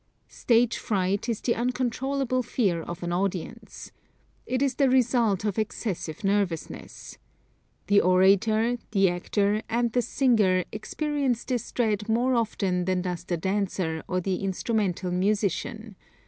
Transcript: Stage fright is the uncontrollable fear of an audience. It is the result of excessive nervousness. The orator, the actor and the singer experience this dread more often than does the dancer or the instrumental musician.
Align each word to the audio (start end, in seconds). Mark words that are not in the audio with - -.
Stage 0.29 0.79
fright 0.79 1.29
is 1.29 1.41
the 1.41 1.53
uncontrollable 1.53 2.41
fear 2.41 2.81
of 2.81 3.03
an 3.03 3.11
audience. 3.13 3.91
It 4.47 4.63
is 4.63 4.73
the 4.73 4.89
result 4.89 5.45
of 5.45 5.59
excessive 5.59 6.23
nervousness. 6.23 7.19
The 7.85 8.01
orator, 8.01 8.79
the 8.89 9.09
actor 9.11 9.61
and 9.69 9.91
the 9.93 10.01
singer 10.01 10.65
experience 10.71 11.43
this 11.43 11.71
dread 11.71 12.09
more 12.09 12.33
often 12.33 12.85
than 12.85 13.03
does 13.03 13.25
the 13.25 13.37
dancer 13.37 14.01
or 14.07 14.19
the 14.19 14.37
instrumental 14.37 15.11
musician. 15.11 15.95